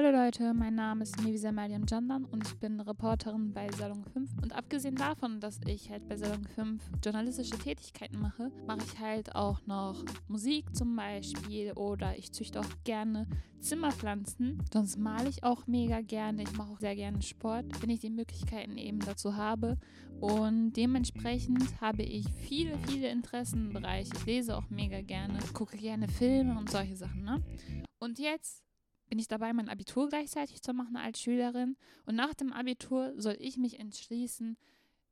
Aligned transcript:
Hallo 0.00 0.12
Leute, 0.12 0.54
mein 0.54 0.76
Name 0.76 1.02
ist 1.02 1.20
Nevisa 1.20 1.50
Mariam 1.50 1.84
Jandan 1.84 2.24
und 2.26 2.46
ich 2.46 2.54
bin 2.60 2.78
Reporterin 2.78 3.52
bei 3.52 3.68
Salon 3.72 4.04
5. 4.04 4.30
Und 4.40 4.54
abgesehen 4.54 4.94
davon, 4.94 5.40
dass 5.40 5.58
ich 5.66 5.90
halt 5.90 6.06
bei 6.08 6.16
Salon 6.16 6.44
5 6.54 6.80
journalistische 7.04 7.58
Tätigkeiten 7.58 8.20
mache, 8.20 8.52
mache 8.68 8.78
ich 8.86 9.00
halt 9.00 9.34
auch 9.34 9.60
noch 9.66 10.04
Musik 10.28 10.66
zum 10.76 10.94
Beispiel 10.94 11.72
oder 11.72 12.16
ich 12.16 12.30
züchte 12.30 12.60
auch 12.60 12.84
gerne 12.84 13.26
Zimmerpflanzen. 13.58 14.62
Sonst 14.72 14.98
male 14.98 15.28
ich 15.28 15.42
auch 15.42 15.66
mega 15.66 16.00
gerne. 16.00 16.44
Ich 16.44 16.52
mache 16.52 16.74
auch 16.74 16.78
sehr 16.78 16.94
gerne 16.94 17.20
Sport, 17.20 17.64
wenn 17.82 17.90
ich 17.90 17.98
die 17.98 18.10
Möglichkeiten 18.10 18.78
eben 18.78 19.00
dazu 19.00 19.34
habe. 19.34 19.78
Und 20.20 20.74
dementsprechend 20.74 21.80
habe 21.80 22.04
ich 22.04 22.24
viele, 22.34 22.78
viele 22.86 23.08
Interessenbereiche. 23.08 24.12
Ich 24.14 24.26
lese 24.26 24.56
auch 24.56 24.70
mega 24.70 25.00
gerne, 25.00 25.40
gucke 25.54 25.76
gerne 25.76 26.06
Filme 26.06 26.56
und 26.56 26.70
solche 26.70 26.94
Sachen. 26.94 27.24
Ne? 27.24 27.42
Und 27.98 28.20
jetzt 28.20 28.67
bin 29.08 29.18
ich 29.18 29.28
dabei, 29.28 29.52
mein 29.52 29.68
Abitur 29.68 30.08
gleichzeitig 30.08 30.62
zu 30.62 30.72
machen 30.72 30.96
als 30.96 31.20
Schülerin. 31.20 31.76
Und 32.06 32.14
nach 32.14 32.34
dem 32.34 32.52
Abitur 32.52 33.14
soll 33.16 33.36
ich 33.38 33.56
mich 33.56 33.78
entschließen, 33.80 34.56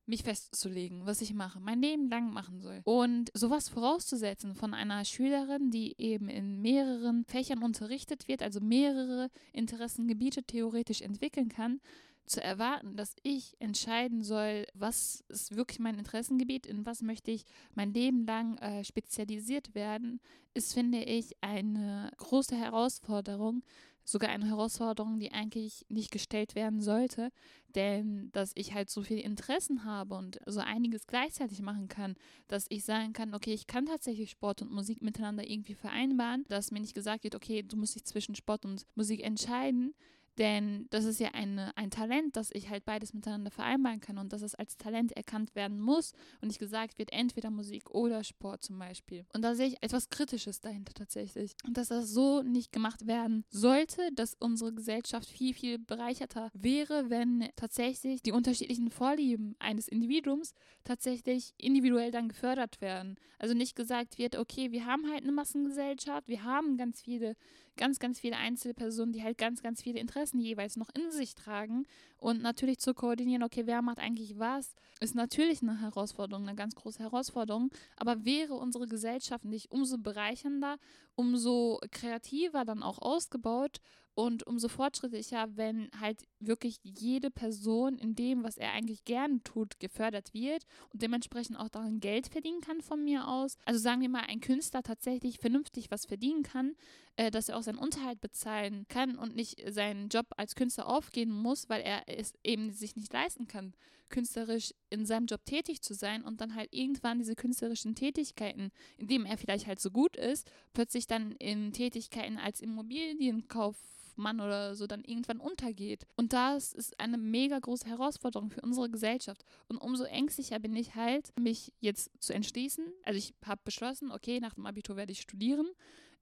mich 0.06 0.23
festzulegen, 0.23 1.04
was 1.04 1.20
ich 1.20 1.34
mache, 1.34 1.60
mein 1.60 1.82
Leben 1.82 2.09
lang 2.09 2.32
machen 2.32 2.60
soll. 2.60 2.80
Und 2.84 3.30
sowas 3.34 3.68
vorauszusetzen 3.68 4.54
von 4.54 4.73
einer 4.73 5.04
Schülerin, 5.04 5.70
die 5.70 5.96
eben 5.98 6.28
in 6.28 6.62
mehreren 6.62 7.24
Fächern 7.24 7.62
unterrichtet 7.62 8.28
wird, 8.28 8.42
also 8.42 8.60
mehrere 8.60 9.30
Interessengebiete 9.52 10.45
theoretisch 10.45 11.02
entwickeln 11.02 11.48
kann, 11.48 11.80
zu 12.26 12.42
erwarten, 12.42 12.96
dass 12.96 13.15
ich 13.23 13.56
entscheiden 13.60 14.23
soll, 14.23 14.66
was 14.74 15.24
ist 15.28 15.54
wirklich 15.56 15.78
mein 15.78 15.98
Interessengebiet, 15.98 16.66
in 16.66 16.84
was 16.84 17.02
möchte 17.02 17.30
ich 17.30 17.45
mein 17.74 17.92
Leben 17.92 18.26
lang 18.26 18.59
äh, 18.59 18.84
spezialisiert 18.84 19.74
werden, 19.74 20.20
ist, 20.54 20.74
finde 20.74 21.02
ich, 21.04 21.37
eine 21.40 22.10
große 22.16 22.57
Herausforderung, 22.57 23.63
sogar 24.07 24.30
eine 24.30 24.46
Herausforderung, 24.46 25.18
die 25.18 25.32
eigentlich 25.32 25.85
nicht 25.88 26.10
gestellt 26.12 26.54
werden 26.54 26.80
sollte, 26.80 27.30
denn 27.74 28.30
dass 28.32 28.52
ich 28.54 28.73
halt 28.73 28.88
so 28.88 29.02
viele 29.02 29.21
Interessen 29.21 29.85
habe 29.85 30.15
und 30.15 30.38
so 30.46 30.60
einiges 30.60 31.07
gleichzeitig 31.07 31.60
machen 31.60 31.88
kann, 31.88 32.15
dass 32.46 32.66
ich 32.68 32.85
sagen 32.85 33.13
kann, 33.13 33.35
okay, 33.35 33.52
ich 33.52 33.66
kann 33.66 33.87
tatsächlich 33.87 34.30
Sport 34.30 34.63
und 34.63 34.71
Musik 34.71 35.02
miteinander 35.02 35.48
irgendwie 35.48 35.74
vereinbaren, 35.74 36.45
dass 36.48 36.71
mir 36.71 36.80
nicht 36.80 36.95
gesagt 36.95 37.24
wird, 37.24 37.35
okay, 37.35 37.63
du 37.63 37.76
musst 37.76 37.96
dich 37.96 38.04
zwischen 38.04 38.37
Sport 38.37 38.65
und 38.65 38.87
Musik 38.95 39.23
entscheiden, 39.24 39.93
denn 40.38 40.87
das 40.90 41.04
ist 41.04 41.20
ja 41.20 41.30
eine, 41.32 41.76
ein 41.76 41.90
Talent, 41.90 42.37
dass 42.37 42.51
ich 42.52 42.68
halt 42.68 42.84
beides 42.84 43.15
miteinander 43.15 43.51
vereinbaren 43.51 44.01
kann 44.01 44.18
und 44.18 44.32
dass 44.32 44.42
es 44.42 44.54
als 44.54 44.76
Talent 44.76 45.12
erkannt 45.12 45.54
werden 45.54 45.80
muss 45.80 46.12
und 46.40 46.48
nicht 46.48 46.59
gesagt 46.59 46.98
wird, 46.98 47.12
entweder 47.12 47.51
Musik 47.51 47.90
oder 47.90 48.24
Sport 48.24 48.62
zum 48.62 48.79
Beispiel. 48.79 49.24
Und 49.34 49.42
da 49.42 49.54
sehe 49.54 49.68
ich 49.68 49.82
etwas 49.82 50.10
Kritisches 50.10 50.60
dahinter 50.60 50.95
tatsächlich. 50.95 51.54
Und 51.66 51.76
dass 51.76 51.88
das 51.88 52.10
so 52.10 52.42
nicht 52.42 52.73
gemacht 52.73 53.07
werden 53.07 53.45
sollte, 53.51 54.10
dass 54.14 54.34
unsere 54.38 54.73
Gesellschaft 54.73 55.29
viel, 55.29 55.54
viel 55.54 55.79
bereicherter 55.79 56.51
wäre, 56.54 57.10
wenn 57.10 57.48
tatsächlich 57.57 58.23
die 58.23 58.32
unterschiedlichen 58.32 58.90
Vorlieben 58.90 59.57
eines 59.59 59.88
Individuums 59.88 60.54
tatsächlich 60.84 61.54
individuell 61.57 62.10
dann 62.10 62.29
gefördert 62.29 62.80
werden. 62.80 63.16
Also 63.38 63.54
nicht 63.54 63.76
gesagt 63.76 64.19
wird, 64.19 64.37
okay, 64.37 64.72
wir 64.72 64.87
haben 64.87 65.10
halt 65.10 65.22
eine 65.22 65.32
Massengesellschaft, 65.32 66.28
wir 66.28 66.44
haben 66.44 66.76
ganz 66.76 67.03
viele, 67.03 67.37
ganz, 67.77 67.99
ganz 67.99 68.21
viele 68.21 68.37
Einzelpersonen, 68.37 69.12
die 69.12 69.22
halt 69.22 69.38
ganz, 69.38 69.62
ganz 69.62 69.82
viele 69.82 70.00
Interessen 70.00 70.16
Interessen 70.16 70.41
jeweils 70.41 70.77
noch 70.77 70.88
in 70.94 71.10
sich 71.10 71.34
tragen 71.34 71.87
und 72.19 72.42
natürlich 72.42 72.78
zu 72.78 72.94
koordinieren, 72.94 73.42
okay, 73.42 73.66
wer 73.66 73.82
macht 73.82 73.98
eigentlich 73.98 74.38
was, 74.38 74.75
ist 75.00 75.14
natürlich 75.14 75.62
eine 75.62 75.81
Herausforderung, 75.81 76.47
eine 76.47 76.56
ganz 76.56 76.75
große 76.75 77.00
Herausforderung, 77.00 77.70
aber 77.97 78.25
wäre 78.25 78.54
unsere 78.54 78.86
Gesellschaft 78.86 79.44
nicht 79.44 79.70
umso 79.70 79.98
bereichernder, 79.98 80.78
umso 81.14 81.81
kreativer 81.91 82.64
dann 82.64 82.82
auch 82.82 82.98
ausgebaut 82.98 83.81
und 84.16 84.46
umso 84.46 84.68
fortschrittlicher, 84.68 85.56
wenn 85.56 85.91
halt 86.00 86.24
wirklich 86.41 86.78
jede 86.82 87.30
Person 87.30 87.98
in 87.98 88.14
dem, 88.14 88.44
was 88.44 88.56
er 88.56 88.72
eigentlich 88.72 89.04
gern 89.04 89.42
tut, 89.44 89.78
gefördert 89.78 90.32
wird 90.32 90.64
und 90.91 91.02
dementsprechend 91.02 91.58
auch 91.58 91.68
daran 91.68 92.00
Geld 92.00 92.26
verdienen 92.28 92.62
kann 92.62 92.80
von 92.80 93.04
mir 93.04 93.28
aus. 93.28 93.58
Also 93.66 93.78
sagen 93.78 94.00
wir 94.00 94.08
mal, 94.08 94.24
ein 94.26 94.41
Künstler 94.41 94.82
tatsächlich 94.82 95.38
vernünftig 95.38 95.91
was 95.91 96.06
verdienen 96.06 96.42
kann, 96.42 96.76
äh, 97.16 97.30
dass 97.30 97.50
er 97.50 97.58
auch 97.58 97.62
seinen 97.62 97.76
Unterhalt 97.76 98.22
bezahlen 98.22 98.86
kann 98.88 99.18
und 99.18 99.36
nicht 99.36 99.62
seinen 99.70 100.08
Job 100.08 100.28
als 100.38 100.54
Künstler 100.54 100.88
aufgehen 100.88 101.30
muss, 101.30 101.68
weil 101.68 101.82
er 101.82 102.05
es 102.06 102.34
eben 102.42 102.72
sich 102.72 102.96
nicht 102.96 103.12
leisten 103.12 103.46
kann, 103.46 103.74
künstlerisch 104.08 104.72
in 104.90 105.04
seinem 105.04 105.26
Job 105.26 105.44
tätig 105.44 105.82
zu 105.82 105.94
sein 105.94 106.24
und 106.24 106.40
dann 106.40 106.54
halt 106.54 106.72
irgendwann 106.72 107.18
diese 107.18 107.34
künstlerischen 107.34 107.94
Tätigkeiten, 107.94 108.70
in 108.98 109.08
denen 109.08 109.26
er 109.26 109.36
vielleicht 109.36 109.66
halt 109.66 109.80
so 109.80 109.90
gut 109.90 110.16
ist, 110.16 110.50
plötzlich 110.72 111.06
dann 111.06 111.32
in 111.32 111.72
Tätigkeiten 111.72 112.38
als 112.38 112.60
Immobilienkauf 112.60 113.76
Mann 114.18 114.40
oder 114.40 114.74
so 114.74 114.86
dann 114.86 115.04
irgendwann 115.04 115.40
untergeht. 115.40 116.06
Und 116.16 116.32
das 116.32 116.72
ist 116.72 116.98
eine 116.98 117.18
mega 117.18 117.58
große 117.58 117.86
Herausforderung 117.86 118.50
für 118.50 118.62
unsere 118.62 118.90
Gesellschaft. 118.90 119.44
Und 119.68 119.76
umso 119.76 120.04
ängstlicher 120.04 120.58
bin 120.58 120.74
ich 120.74 120.94
halt, 120.94 121.32
mich 121.38 121.72
jetzt 121.80 122.10
zu 122.18 122.32
entschließen. 122.32 122.84
Also 123.04 123.18
ich 123.18 123.34
habe 123.44 123.60
beschlossen, 123.64 124.10
okay, 124.10 124.40
nach 124.40 124.54
dem 124.54 124.66
Abitur 124.66 124.96
werde 124.96 125.12
ich 125.12 125.20
studieren 125.20 125.66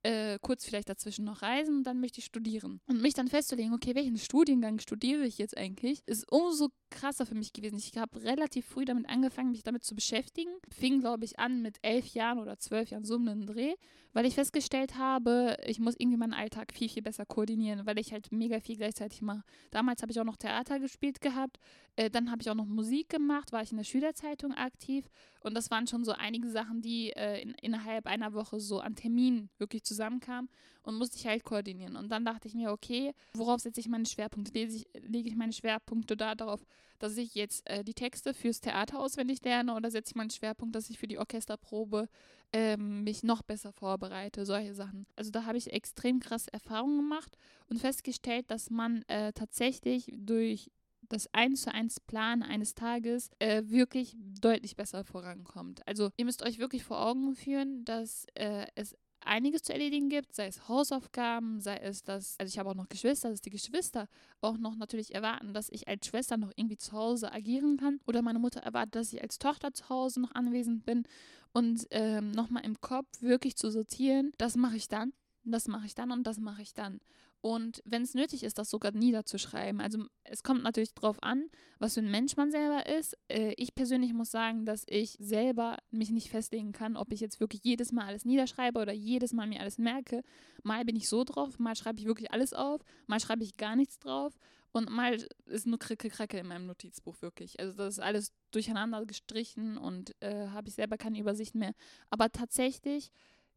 äh, 0.04 0.38
kurz 0.40 0.64
vielleicht 0.64 0.88
dazwischen 0.88 1.24
noch 1.24 1.42
reisen 1.42 1.78
und 1.78 1.84
dann 1.84 2.00
möchte 2.00 2.20
ich 2.20 2.26
studieren. 2.26 2.80
Und 2.86 3.00
mich 3.00 3.14
dann 3.14 3.28
festzulegen, 3.28 3.72
okay, 3.72 3.94
welchen 3.94 4.18
Studiengang 4.18 4.78
studiere 4.78 5.24
ich 5.24 5.38
jetzt 5.38 5.56
eigentlich, 5.56 6.02
ist 6.06 6.30
umso 6.30 6.68
krasser 6.94 7.26
für 7.26 7.34
mich 7.34 7.52
gewesen. 7.52 7.76
Ich 7.76 7.98
habe 7.98 8.22
relativ 8.22 8.66
früh 8.66 8.84
damit 8.84 9.08
angefangen, 9.08 9.50
mich 9.50 9.62
damit 9.62 9.84
zu 9.84 9.94
beschäftigen. 9.94 10.50
Fing, 10.70 11.00
glaube 11.00 11.24
ich, 11.24 11.38
an 11.38 11.60
mit 11.60 11.78
elf 11.82 12.06
Jahren 12.14 12.38
oder 12.38 12.58
zwölf 12.58 12.90
Jahren 12.90 13.04
so 13.04 13.16
einen 13.16 13.44
Dreh, 13.46 13.74
weil 14.12 14.24
ich 14.24 14.34
festgestellt 14.34 14.96
habe, 14.96 15.56
ich 15.66 15.80
muss 15.80 15.96
irgendwie 15.98 16.16
meinen 16.16 16.32
Alltag 16.32 16.72
viel, 16.72 16.88
viel 16.88 17.02
besser 17.02 17.26
koordinieren, 17.26 17.84
weil 17.84 17.98
ich 17.98 18.12
halt 18.12 18.32
mega 18.32 18.60
viel 18.60 18.76
gleichzeitig 18.76 19.20
mache. 19.20 19.42
Damals 19.70 20.00
habe 20.02 20.12
ich 20.12 20.20
auch 20.20 20.24
noch 20.24 20.36
Theater 20.36 20.78
gespielt 20.78 21.20
gehabt, 21.20 21.58
äh, 21.96 22.08
dann 22.08 22.30
habe 22.30 22.40
ich 22.40 22.48
auch 22.48 22.54
noch 22.54 22.66
Musik 22.66 23.08
gemacht, 23.08 23.52
war 23.52 23.62
ich 23.62 23.72
in 23.72 23.76
der 23.76 23.84
Schülerzeitung 23.84 24.52
aktiv 24.52 25.10
und 25.40 25.54
das 25.54 25.70
waren 25.70 25.86
schon 25.86 26.04
so 26.04 26.12
einige 26.12 26.48
Sachen, 26.48 26.80
die 26.80 27.10
äh, 27.10 27.42
in, 27.42 27.54
innerhalb 27.60 28.06
einer 28.06 28.32
Woche 28.32 28.60
so 28.60 28.78
an 28.80 28.94
Terminen 28.94 29.50
wirklich 29.58 29.82
zusammenkamen 29.84 30.48
und 30.84 30.96
musste 30.96 31.16
ich 31.16 31.26
halt 31.26 31.44
koordinieren. 31.44 31.96
Und 31.96 32.10
dann 32.10 32.24
dachte 32.24 32.46
ich 32.46 32.54
mir, 32.54 32.70
okay, 32.70 33.12
worauf 33.32 33.60
setze 33.60 33.80
ich 33.80 33.88
meine 33.88 34.06
Schwerpunkte? 34.06 34.52
Lege 34.52 34.74
ich, 34.74 34.86
lege 35.02 35.28
ich 35.28 35.36
meine 35.36 35.52
Schwerpunkte 35.52 36.16
da 36.16 36.34
darauf, 36.34 36.64
dass 36.98 37.16
ich 37.16 37.34
jetzt 37.34 37.68
äh, 37.68 37.82
die 37.82 37.94
Texte 37.94 38.34
fürs 38.34 38.60
Theater 38.60 39.00
auswendig 39.00 39.42
lerne 39.42 39.74
oder 39.74 39.90
setze 39.90 40.12
ich 40.12 40.16
meinen 40.16 40.30
Schwerpunkt, 40.30 40.74
dass 40.74 40.90
ich 40.90 40.98
für 40.98 41.08
die 41.08 41.18
Orchesterprobe 41.18 42.08
ähm, 42.52 43.02
mich 43.02 43.22
noch 43.22 43.42
besser 43.42 43.72
vorbereite, 43.72 44.46
solche 44.46 44.74
Sachen. 44.74 45.06
Also 45.16 45.30
da 45.30 45.44
habe 45.44 45.58
ich 45.58 45.72
extrem 45.72 46.20
krasse 46.20 46.52
Erfahrungen 46.52 46.98
gemacht 46.98 47.36
und 47.68 47.80
festgestellt, 47.80 48.50
dass 48.50 48.70
man 48.70 49.02
äh, 49.08 49.32
tatsächlich 49.32 50.12
durch 50.14 50.70
das 51.08 51.28
eins 51.32 51.62
zu 51.62 51.72
eins 51.72 52.00
Plan 52.00 52.42
eines 52.42 52.74
Tages 52.74 53.30
äh, 53.38 53.62
wirklich 53.66 54.16
deutlich 54.18 54.76
besser 54.76 55.04
vorankommt. 55.04 55.86
Also 55.86 56.10
ihr 56.16 56.24
müsst 56.24 56.42
euch 56.42 56.58
wirklich 56.58 56.84
vor 56.84 57.04
Augen 57.04 57.34
führen, 57.34 57.84
dass 57.84 58.26
äh, 58.34 58.66
es 58.74 58.96
einiges 59.26 59.62
zu 59.62 59.72
erledigen 59.72 60.08
gibt, 60.08 60.34
sei 60.34 60.46
es 60.46 60.68
Hausaufgaben, 60.68 61.60
sei 61.60 61.76
es 61.76 62.02
das, 62.02 62.36
also 62.38 62.48
ich 62.48 62.58
habe 62.58 62.70
auch 62.70 62.74
noch 62.74 62.88
Geschwister, 62.88 63.30
dass 63.30 63.40
die 63.40 63.50
Geschwister 63.50 64.08
auch 64.40 64.56
noch 64.58 64.76
natürlich 64.76 65.14
erwarten, 65.14 65.54
dass 65.54 65.68
ich 65.70 65.88
als 65.88 66.06
Schwester 66.06 66.36
noch 66.36 66.52
irgendwie 66.56 66.76
zu 66.76 66.92
Hause 66.92 67.32
agieren 67.32 67.76
kann 67.76 68.00
oder 68.06 68.22
meine 68.22 68.38
Mutter 68.38 68.60
erwartet, 68.60 68.96
dass 68.96 69.12
ich 69.12 69.22
als 69.22 69.38
Tochter 69.38 69.72
zu 69.72 69.88
Hause 69.88 70.20
noch 70.20 70.34
anwesend 70.34 70.84
bin 70.84 71.04
und 71.52 71.86
ähm, 71.90 72.32
nochmal 72.32 72.64
im 72.64 72.80
Kopf 72.80 73.06
wirklich 73.20 73.56
zu 73.56 73.70
sortieren, 73.70 74.32
das 74.38 74.56
mache 74.56 74.76
ich 74.76 74.88
dann, 74.88 75.12
das 75.44 75.68
mache 75.68 75.86
ich 75.86 75.94
dann 75.94 76.10
und 76.10 76.26
das 76.26 76.38
mache 76.38 76.62
ich 76.62 76.74
dann. 76.74 77.00
Und 77.44 77.82
wenn 77.84 78.00
es 78.00 78.14
nötig 78.14 78.42
ist, 78.42 78.56
das 78.56 78.70
sogar 78.70 78.92
niederzuschreiben. 78.92 79.82
Also 79.82 80.06
es 80.22 80.42
kommt 80.42 80.62
natürlich 80.62 80.94
darauf 80.94 81.22
an, 81.22 81.50
was 81.78 81.92
für 81.92 82.00
ein 82.00 82.10
Mensch 82.10 82.38
man 82.38 82.50
selber 82.50 82.86
ist. 82.86 83.18
Äh, 83.28 83.52
ich 83.58 83.74
persönlich 83.74 84.14
muss 84.14 84.30
sagen, 84.30 84.64
dass 84.64 84.86
ich 84.88 85.18
selber 85.20 85.76
mich 85.90 86.08
nicht 86.08 86.30
festlegen 86.30 86.72
kann, 86.72 86.96
ob 86.96 87.12
ich 87.12 87.20
jetzt 87.20 87.40
wirklich 87.40 87.62
jedes 87.62 87.92
Mal 87.92 88.06
alles 88.06 88.24
niederschreibe 88.24 88.80
oder 88.80 88.94
jedes 88.94 89.34
Mal 89.34 89.46
mir 89.46 89.60
alles 89.60 89.76
merke. 89.76 90.22
Mal 90.62 90.86
bin 90.86 90.96
ich 90.96 91.06
so 91.06 91.22
drauf, 91.22 91.58
mal 91.58 91.76
schreibe 91.76 92.00
ich 92.00 92.06
wirklich 92.06 92.32
alles 92.32 92.54
auf, 92.54 92.80
mal 93.08 93.20
schreibe 93.20 93.44
ich 93.44 93.58
gar 93.58 93.76
nichts 93.76 93.98
drauf 93.98 94.32
und 94.72 94.88
mal 94.88 95.22
ist 95.44 95.66
nur 95.66 95.78
Kricke, 95.78 96.08
Kracke 96.08 96.38
in 96.38 96.46
meinem 96.46 96.64
Notizbuch 96.64 97.20
wirklich. 97.20 97.60
Also 97.60 97.74
das 97.74 97.98
ist 97.98 98.00
alles 98.00 98.32
durcheinander 98.52 99.04
gestrichen 99.04 99.76
und 99.76 100.14
äh, 100.20 100.48
habe 100.48 100.68
ich 100.68 100.76
selber 100.76 100.96
keine 100.96 101.18
Übersicht 101.18 101.54
mehr. 101.54 101.74
Aber 102.08 102.32
tatsächlich 102.32 103.10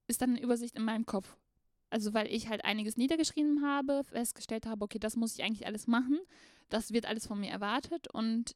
ist 0.08 0.22
dann 0.22 0.32
eine 0.32 0.42
Übersicht 0.42 0.76
in 0.76 0.84
meinem 0.84 1.06
Kopf 1.06 1.38
also 1.90 2.14
weil 2.14 2.28
ich 2.28 2.50
halt 2.50 2.66
einiges 2.66 2.98
niedergeschrieben 2.98 3.64
habe, 3.64 4.04
festgestellt 4.04 4.66
habe, 4.66 4.84
okay, 4.84 5.00
das 5.00 5.16
muss 5.16 5.36
ich 5.36 5.44
eigentlich 5.44 5.68
alles 5.68 5.88
machen, 5.88 6.20
das 6.70 6.92
wird 6.92 7.06
alles 7.06 7.28
von 7.28 7.40
mir 7.40 7.50
erwartet 7.50 8.08
und 8.14 8.56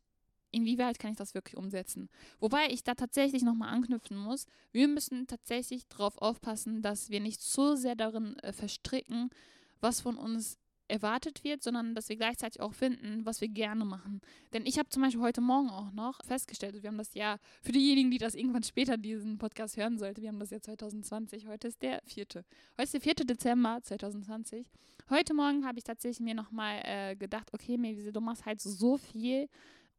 inwieweit 0.51 0.99
kann 0.99 1.11
ich 1.11 1.17
das 1.17 1.33
wirklich 1.33 1.57
umsetzen? 1.57 2.09
Wobei 2.39 2.69
ich 2.69 2.83
da 2.83 2.93
tatsächlich 2.93 3.43
nochmal 3.43 3.73
anknüpfen 3.73 4.17
muss, 4.17 4.45
wir 4.71 4.87
müssen 4.87 5.27
tatsächlich 5.27 5.87
darauf 5.87 6.17
aufpassen, 6.17 6.81
dass 6.81 7.09
wir 7.09 7.19
nicht 7.19 7.41
so 7.41 7.75
sehr 7.75 7.95
darin 7.95 8.37
äh, 8.39 8.51
verstricken, 8.51 9.29
was 9.79 10.01
von 10.01 10.17
uns 10.17 10.57
erwartet 10.91 11.43
wird, 11.43 11.63
sondern 11.63 11.95
dass 11.95 12.09
wir 12.09 12.15
gleichzeitig 12.15 12.61
auch 12.61 12.73
finden, 12.73 13.25
was 13.25 13.41
wir 13.41 13.47
gerne 13.47 13.85
machen. 13.85 14.21
Denn 14.53 14.65
ich 14.65 14.77
habe 14.77 14.89
zum 14.89 15.01
Beispiel 15.01 15.21
heute 15.21 15.41
Morgen 15.41 15.69
auch 15.69 15.91
noch 15.91 16.23
festgestellt, 16.25 16.81
wir 16.81 16.89
haben 16.89 16.97
das 16.97 17.13
ja, 17.13 17.37
für 17.61 17.71
diejenigen, 17.71 18.11
die 18.11 18.17
das 18.17 18.35
irgendwann 18.35 18.63
später 18.63 18.97
diesen 18.97 19.37
Podcast 19.37 19.77
hören 19.77 19.97
sollten, 19.97 20.21
wir 20.21 20.29
haben 20.29 20.39
das 20.39 20.51
ja 20.51 20.61
2020, 20.61 21.47
heute 21.47 21.69
ist 21.69 21.81
der 21.81 22.01
vierte. 22.05 22.45
Heute 22.77 22.83
ist 22.83 22.93
der 22.93 23.01
4. 23.01 23.13
Dezember 23.25 23.79
2020. 23.81 24.67
Heute 25.09 25.33
Morgen 25.33 25.65
habe 25.65 25.77
ich 25.77 25.83
tatsächlich 25.83 26.19
mir 26.19 26.35
nochmal 26.35 26.81
äh, 26.83 27.15
gedacht, 27.15 27.49
okay, 27.53 27.77
Mevise, 27.77 28.11
du 28.11 28.21
machst 28.21 28.45
halt 28.45 28.61
so 28.61 28.97
viel 28.97 29.49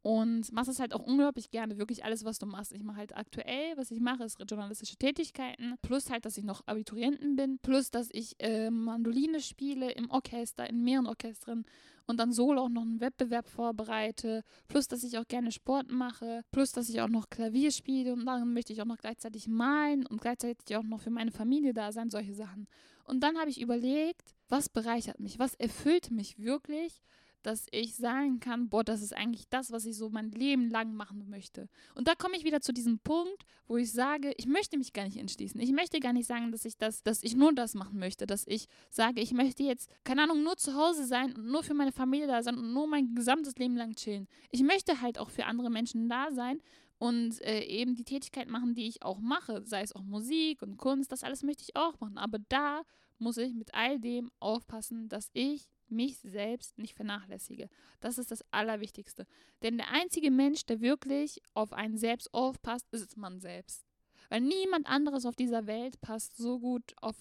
und 0.03 0.51
machst 0.51 0.69
es 0.69 0.79
halt 0.79 0.93
auch 0.93 1.01
unglaublich 1.01 1.49
gerne, 1.49 1.77
wirklich 1.77 2.03
alles, 2.03 2.25
was 2.25 2.37
du 2.37 2.45
machst. 2.45 2.73
Ich 2.73 2.83
mache 2.83 2.97
halt 2.97 3.15
aktuell, 3.15 3.77
was 3.77 3.89
ich 3.89 4.01
mache, 4.01 4.25
ist 4.25 4.37
journalistische 4.49 4.97
Tätigkeiten, 4.97 5.75
plus 5.81 6.09
halt, 6.09 6.25
dass 6.25 6.37
ich 6.37 6.43
noch 6.43 6.61
Abiturienten 6.67 7.37
bin, 7.37 7.57
plus, 7.59 7.89
dass 7.89 8.09
ich 8.11 8.35
äh, 8.39 8.69
Mandoline 8.69 9.39
spiele 9.39 9.91
im 9.91 10.11
Orchester, 10.11 10.69
in 10.69 10.83
mehreren 10.83 11.07
Orchestern 11.07 11.63
und 12.05 12.19
dann 12.19 12.33
solo 12.33 12.63
auch 12.63 12.69
noch 12.69 12.81
einen 12.81 12.99
Wettbewerb 12.99 13.47
vorbereite, 13.47 14.43
plus, 14.67 14.89
dass 14.89 15.05
ich 15.05 15.17
auch 15.17 15.27
gerne 15.27 15.53
Sport 15.53 15.89
mache, 15.89 16.43
plus, 16.51 16.73
dass 16.73 16.89
ich 16.89 16.99
auch 16.99 17.07
noch 17.07 17.29
Klavier 17.29 17.71
spiele 17.71 18.11
und 18.11 18.25
dann 18.25 18.53
möchte 18.53 18.73
ich 18.73 18.81
auch 18.81 18.85
noch 18.85 18.97
gleichzeitig 18.97 19.47
malen 19.47 20.05
und 20.05 20.19
gleichzeitig 20.19 20.75
auch 20.75 20.83
noch 20.83 20.99
für 20.99 21.11
meine 21.11 21.31
Familie 21.31 21.73
da 21.73 21.93
sein, 21.93 22.09
solche 22.09 22.33
Sachen. 22.33 22.67
Und 23.05 23.21
dann 23.21 23.37
habe 23.37 23.49
ich 23.49 23.61
überlegt, 23.61 24.35
was 24.49 24.67
bereichert 24.67 25.21
mich, 25.21 25.39
was 25.39 25.55
erfüllt 25.55 26.11
mich 26.11 26.39
wirklich 26.39 27.01
dass 27.43 27.67
ich 27.71 27.95
sagen 27.95 28.39
kann, 28.39 28.69
boah, 28.69 28.83
das 28.83 29.01
ist 29.01 29.15
eigentlich 29.15 29.47
das, 29.49 29.71
was 29.71 29.85
ich 29.85 29.95
so 29.95 30.09
mein 30.09 30.31
Leben 30.31 30.69
lang 30.69 30.93
machen 30.95 31.29
möchte. 31.29 31.67
Und 31.95 32.07
da 32.07 32.15
komme 32.15 32.35
ich 32.37 32.43
wieder 32.43 32.61
zu 32.61 32.73
diesem 32.73 32.99
Punkt, 32.99 33.43
wo 33.67 33.77
ich 33.77 33.91
sage, 33.91 34.33
ich 34.37 34.47
möchte 34.47 34.77
mich 34.77 34.93
gar 34.93 35.03
nicht 35.03 35.17
entschließen. 35.17 35.59
Ich 35.59 35.71
möchte 35.71 35.99
gar 35.99 36.13
nicht 36.13 36.27
sagen, 36.27 36.51
dass 36.51 36.65
ich 36.65 36.77
das, 36.77 37.03
dass 37.03 37.23
ich 37.23 37.35
nur 37.35 37.53
das 37.53 37.75
machen 37.75 37.99
möchte, 37.99 38.25
dass 38.25 38.45
ich 38.47 38.67
sage, 38.89 39.21
ich 39.21 39.33
möchte 39.33 39.63
jetzt, 39.63 39.89
keine 40.03 40.23
Ahnung, 40.23 40.43
nur 40.43 40.57
zu 40.57 40.73
Hause 40.73 41.05
sein 41.05 41.35
und 41.35 41.45
nur 41.47 41.63
für 41.63 41.73
meine 41.73 41.91
Familie 41.91 42.27
da 42.27 42.41
sein 42.41 42.57
und 42.57 42.73
nur 42.73 42.87
mein 42.87 43.13
gesamtes 43.15 43.55
Leben 43.55 43.75
lang 43.75 43.95
chillen. 43.95 44.27
Ich 44.49 44.63
möchte 44.63 45.01
halt 45.01 45.19
auch 45.19 45.29
für 45.29 45.45
andere 45.45 45.69
Menschen 45.69 46.09
da 46.09 46.31
sein 46.31 46.61
und 46.97 47.41
äh, 47.41 47.63
eben 47.65 47.95
die 47.95 48.05
Tätigkeit 48.05 48.47
machen, 48.47 48.75
die 48.75 48.87
ich 48.87 49.03
auch 49.03 49.19
mache, 49.19 49.61
sei 49.65 49.81
es 49.81 49.93
auch 49.93 50.03
Musik 50.03 50.61
und 50.61 50.77
Kunst, 50.77 51.11
das 51.11 51.23
alles 51.23 51.43
möchte 51.43 51.63
ich 51.63 51.75
auch 51.75 51.99
machen. 51.99 52.17
Aber 52.17 52.39
da 52.49 52.83
muss 53.19 53.37
ich 53.37 53.53
mit 53.53 53.73
all 53.73 53.99
dem 53.99 54.31
aufpassen, 54.39 55.09
dass 55.09 55.29
ich 55.33 55.69
mich 55.89 56.17
selbst 56.19 56.77
nicht 56.77 56.95
vernachlässige. 56.95 57.69
Das 57.99 58.17
ist 58.17 58.31
das 58.31 58.43
Allerwichtigste. 58.51 59.25
Denn 59.61 59.77
der 59.77 59.91
einzige 59.91 60.31
Mensch, 60.31 60.65
der 60.65 60.81
wirklich 60.81 61.41
auf 61.53 61.73
einen 61.73 61.97
selbst 61.97 62.33
aufpasst, 62.33 62.87
ist 62.91 63.17
man 63.17 63.39
selbst. 63.39 63.85
Weil 64.29 64.41
niemand 64.41 64.87
anderes 64.87 65.25
auf 65.25 65.35
dieser 65.35 65.67
Welt 65.67 65.99
passt 66.01 66.37
so 66.37 66.59
gut 66.59 66.93
auf 67.01 67.15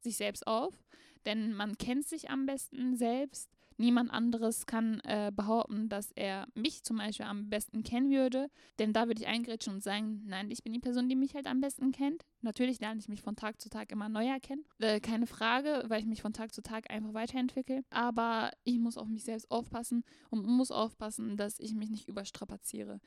sich 0.00 0.16
selbst 0.16 0.46
auf. 0.46 0.74
Denn 1.24 1.54
man 1.54 1.78
kennt 1.78 2.06
sich 2.06 2.30
am 2.30 2.46
besten 2.46 2.96
selbst. 2.96 3.50
Niemand 3.82 4.12
anderes 4.12 4.66
kann 4.66 5.00
äh, 5.00 5.32
behaupten, 5.34 5.88
dass 5.88 6.12
er 6.12 6.46
mich 6.54 6.84
zum 6.84 6.98
Beispiel 6.98 7.26
am 7.26 7.50
besten 7.50 7.82
kennen 7.82 8.10
würde. 8.10 8.48
Denn 8.78 8.92
da 8.92 9.08
würde 9.08 9.20
ich 9.20 9.26
eingrätschen 9.26 9.74
und 9.74 9.82
sagen, 9.82 10.22
nein, 10.24 10.52
ich 10.52 10.62
bin 10.62 10.72
die 10.72 10.78
Person, 10.78 11.08
die 11.08 11.16
mich 11.16 11.34
halt 11.34 11.48
am 11.48 11.60
besten 11.60 11.90
kennt. 11.90 12.24
Natürlich 12.42 12.78
lerne 12.78 13.00
ich 13.00 13.08
mich 13.08 13.22
von 13.22 13.34
Tag 13.34 13.60
zu 13.60 13.68
Tag 13.70 13.90
immer 13.90 14.08
neu 14.08 14.24
erkennen. 14.24 14.64
Äh, 14.78 15.00
keine 15.00 15.26
Frage, 15.26 15.82
weil 15.88 15.98
ich 15.98 16.06
mich 16.06 16.22
von 16.22 16.32
Tag 16.32 16.54
zu 16.54 16.62
Tag 16.62 16.92
einfach 16.92 17.12
weiterentwickle. 17.12 17.82
Aber 17.90 18.52
ich 18.62 18.78
muss 18.78 18.96
auf 18.96 19.08
mich 19.08 19.24
selbst 19.24 19.50
aufpassen 19.50 20.04
und 20.30 20.46
muss 20.46 20.70
aufpassen, 20.70 21.36
dass 21.36 21.58
ich 21.58 21.74
mich 21.74 21.90
nicht 21.90 22.06
überstrapaziere. 22.06 23.00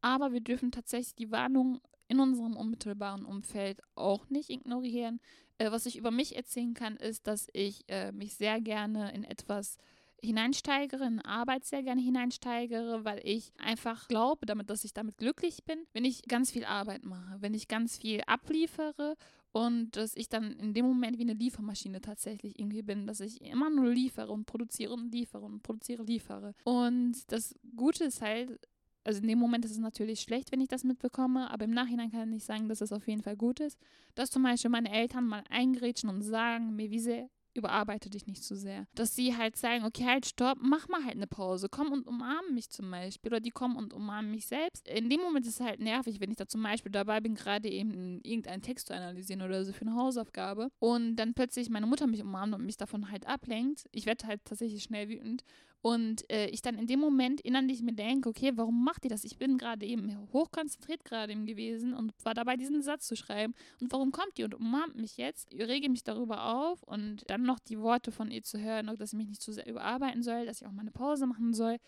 Aber 0.00 0.32
wir 0.32 0.40
dürfen 0.40 0.72
tatsächlich 0.72 1.14
die 1.14 1.30
Warnung 1.30 1.82
in 2.08 2.20
unserem 2.20 2.56
unmittelbaren 2.56 3.26
Umfeld 3.26 3.82
auch 3.96 4.30
nicht 4.30 4.48
ignorieren. 4.48 5.20
Äh, 5.58 5.70
was 5.70 5.84
ich 5.84 5.98
über 5.98 6.10
mich 6.10 6.36
erzählen 6.36 6.72
kann, 6.72 6.96
ist, 6.96 7.26
dass 7.26 7.48
ich 7.52 7.84
äh, 7.88 8.12
mich 8.12 8.34
sehr 8.34 8.62
gerne 8.62 9.12
in 9.12 9.24
etwas 9.24 9.76
hineinsteigere, 10.22 11.04
in 11.04 11.20
Arbeit 11.20 11.64
sehr 11.64 11.82
gerne 11.82 12.00
hineinsteigere, 12.00 13.04
weil 13.04 13.20
ich 13.24 13.52
einfach 13.58 14.08
glaube, 14.08 14.46
damit, 14.46 14.70
dass 14.70 14.84
ich 14.84 14.94
damit 14.94 15.18
glücklich 15.18 15.64
bin, 15.64 15.86
wenn 15.92 16.04
ich 16.04 16.22
ganz 16.22 16.50
viel 16.50 16.64
Arbeit 16.64 17.04
mache, 17.04 17.36
wenn 17.40 17.54
ich 17.54 17.68
ganz 17.68 17.98
viel 17.98 18.20
abliefere 18.26 19.16
und 19.50 19.96
dass 19.96 20.16
ich 20.16 20.28
dann 20.28 20.52
in 20.52 20.74
dem 20.74 20.86
Moment 20.86 21.18
wie 21.18 21.22
eine 21.22 21.34
Liefermaschine 21.34 22.00
tatsächlich 22.00 22.58
irgendwie 22.58 22.82
bin, 22.82 23.06
dass 23.06 23.20
ich 23.20 23.40
immer 23.42 23.68
nur 23.68 23.90
liefere 23.90 24.32
und 24.32 24.46
produziere 24.46 24.92
und 24.92 25.12
liefere 25.12 25.44
und 25.44 25.62
produziere, 25.62 26.04
liefere. 26.04 26.54
Und 26.64 27.30
das 27.30 27.54
Gute 27.76 28.04
ist 28.04 28.22
halt, 28.22 28.58
also 29.04 29.20
in 29.20 29.26
dem 29.26 29.38
Moment 29.38 29.64
ist 29.64 29.72
es 29.72 29.78
natürlich 29.78 30.20
schlecht, 30.20 30.52
wenn 30.52 30.60
ich 30.60 30.68
das 30.68 30.84
mitbekomme, 30.84 31.50
aber 31.50 31.64
im 31.64 31.72
Nachhinein 31.72 32.12
kann 32.12 32.32
ich 32.32 32.44
sagen, 32.44 32.68
dass 32.68 32.80
es 32.80 32.92
auf 32.92 33.08
jeden 33.08 33.22
Fall 33.22 33.36
gut 33.36 33.60
ist, 33.60 33.78
dass 34.14 34.30
zum 34.30 34.44
Beispiel 34.44 34.70
meine 34.70 34.92
Eltern 34.92 35.26
mal 35.26 35.42
eingrätschen 35.50 36.08
und 36.08 36.22
sagen 36.22 36.76
mir, 36.76 36.90
wie 36.90 37.00
sehr 37.00 37.28
überarbeite 37.54 38.10
dich 38.10 38.26
nicht 38.26 38.44
zu 38.44 38.56
sehr. 38.56 38.86
Dass 38.94 39.14
sie 39.14 39.36
halt 39.36 39.56
sagen, 39.56 39.84
okay, 39.84 40.04
halt, 40.04 40.26
stopp, 40.26 40.58
mach 40.60 40.88
mal 40.88 41.04
halt 41.04 41.16
eine 41.16 41.26
Pause, 41.26 41.68
komm 41.70 41.92
und 41.92 42.06
umarme 42.06 42.50
mich 42.52 42.70
zum 42.70 42.90
Beispiel. 42.90 43.30
Oder 43.30 43.40
die 43.40 43.50
kommen 43.50 43.76
und 43.76 43.92
umarmen 43.92 44.30
mich 44.30 44.46
selbst. 44.46 44.88
In 44.88 45.10
dem 45.10 45.20
Moment 45.20 45.46
ist 45.46 45.60
es 45.60 45.66
halt 45.66 45.80
nervig, 45.80 46.20
wenn 46.20 46.30
ich 46.30 46.36
da 46.36 46.46
zum 46.46 46.62
Beispiel 46.62 46.92
dabei 46.92 47.20
bin, 47.20 47.34
gerade 47.34 47.68
eben 47.68 48.20
irgendeinen 48.22 48.62
Text 48.62 48.88
zu 48.88 48.94
analysieren 48.94 49.42
oder 49.42 49.64
so 49.64 49.72
für 49.72 49.82
eine 49.82 49.94
Hausaufgabe. 49.94 50.70
Und 50.78 51.16
dann 51.16 51.34
plötzlich 51.34 51.70
meine 51.70 51.86
Mutter 51.86 52.06
mich 52.06 52.22
umarmt 52.22 52.54
und 52.54 52.64
mich 52.64 52.76
davon 52.76 53.10
halt 53.10 53.26
ablenkt. 53.26 53.86
Ich 53.92 54.06
werde 54.06 54.26
halt 54.26 54.44
tatsächlich 54.44 54.82
schnell 54.82 55.08
wütend. 55.08 55.44
Und 55.82 56.30
äh, 56.30 56.46
ich 56.46 56.62
dann 56.62 56.78
in 56.78 56.86
dem 56.86 57.00
Moment 57.00 57.40
innerlich 57.40 57.82
mir 57.82 57.92
denke, 57.92 58.28
okay, 58.28 58.52
warum 58.54 58.84
macht 58.84 59.04
ihr 59.04 59.10
das? 59.10 59.24
Ich 59.24 59.36
bin 59.36 59.58
gerade 59.58 59.84
eben 59.84 60.16
hochkonzentriert 60.32 61.04
gerade 61.04 61.32
eben 61.32 61.44
gewesen 61.44 61.92
und 61.92 62.14
war 62.22 62.34
dabei, 62.34 62.56
diesen 62.56 62.82
Satz 62.82 63.08
zu 63.08 63.16
schreiben. 63.16 63.52
Und 63.80 63.92
warum 63.92 64.12
kommt 64.12 64.38
ihr 64.38 64.44
und 64.44 64.54
umarmt 64.54 64.94
mich 64.94 65.16
jetzt? 65.16 65.52
Ich 65.52 65.60
rege 65.60 65.90
mich 65.90 66.04
darüber 66.04 66.54
auf 66.54 66.84
und 66.84 67.28
dann 67.28 67.42
noch 67.42 67.58
die 67.58 67.80
Worte 67.80 68.12
von 68.12 68.30
ihr 68.30 68.44
zu 68.44 68.60
hören, 68.60 68.86
dass 68.96 69.12
ich 69.12 69.18
mich 69.18 69.26
nicht 69.26 69.42
zu 69.42 69.52
sehr 69.52 69.66
überarbeiten 69.66 70.22
soll, 70.22 70.46
dass 70.46 70.60
ich 70.60 70.68
auch 70.68 70.72
mal 70.72 70.82
eine 70.82 70.92
Pause 70.92 71.26
machen 71.26 71.52
soll. 71.52 71.78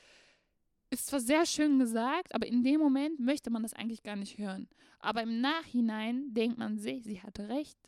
Ist 0.90 1.06
zwar 1.06 1.20
sehr 1.20 1.46
schön 1.46 1.78
gesagt, 1.78 2.34
aber 2.34 2.48
in 2.48 2.64
dem 2.64 2.80
Moment 2.80 3.20
möchte 3.20 3.50
man 3.50 3.62
das 3.62 3.74
eigentlich 3.74 4.02
gar 4.02 4.16
nicht 4.16 4.38
hören. 4.38 4.68
Aber 4.98 5.22
im 5.22 5.40
Nachhinein 5.40 6.34
denkt 6.34 6.58
man 6.58 6.78
sich, 6.78 7.04
sie 7.04 7.22
hatte 7.22 7.48
recht. 7.48 7.78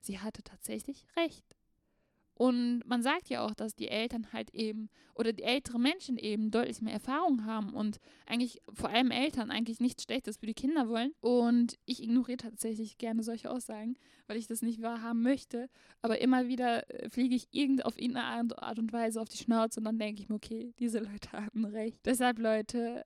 Sie 0.00 0.20
hatte 0.20 0.42
tatsächlich 0.42 1.06
recht. 1.16 1.44
Und 2.40 2.80
man 2.86 3.02
sagt 3.02 3.28
ja 3.28 3.44
auch, 3.44 3.52
dass 3.52 3.74
die 3.74 3.88
Eltern 3.88 4.32
halt 4.32 4.54
eben 4.54 4.88
oder 5.14 5.34
die 5.34 5.42
älteren 5.42 5.82
Menschen 5.82 6.16
eben 6.16 6.50
deutlich 6.50 6.80
mehr 6.80 6.94
Erfahrung 6.94 7.44
haben 7.44 7.74
und 7.74 7.98
eigentlich 8.24 8.62
vor 8.72 8.88
allem 8.88 9.10
Eltern 9.10 9.50
eigentlich 9.50 9.78
nichts 9.78 10.04
Schlechtes 10.04 10.38
für 10.38 10.46
die 10.46 10.54
Kinder 10.54 10.88
wollen. 10.88 11.12
Und 11.20 11.78
ich 11.84 12.02
ignoriere 12.02 12.38
tatsächlich 12.38 12.96
gerne 12.96 13.22
solche 13.22 13.50
Aussagen, 13.50 13.98
weil 14.26 14.38
ich 14.38 14.46
das 14.46 14.62
nicht 14.62 14.80
wahrhaben 14.80 15.20
möchte. 15.20 15.68
Aber 16.00 16.22
immer 16.22 16.48
wieder 16.48 16.88
äh, 16.88 17.10
fliege 17.10 17.34
ich 17.34 17.46
irgend 17.50 17.84
auf 17.84 17.98
irgendeine 17.98 18.56
Art 18.56 18.78
und 18.78 18.90
Weise 18.90 19.20
auf 19.20 19.28
die 19.28 19.36
Schnauze 19.36 19.78
und 19.78 19.84
dann 19.84 19.98
denke 19.98 20.22
ich 20.22 20.30
mir, 20.30 20.36
okay, 20.36 20.72
diese 20.78 21.00
Leute 21.00 21.32
haben 21.32 21.66
recht. 21.66 22.00
Deshalb, 22.06 22.38
Leute, 22.38 23.04